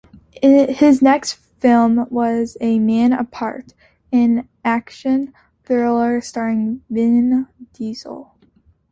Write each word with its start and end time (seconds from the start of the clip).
His 0.41 1.03
next 1.03 1.33
film 1.59 2.07
was 2.09 2.57
"A 2.59 2.79
Man 2.79 3.13
Apart", 3.13 3.75
an 4.11 4.49
action 4.65 5.31
thriller 5.63 6.21
starring 6.21 6.81
Vin 6.89 7.45
Diesel. 7.73 8.33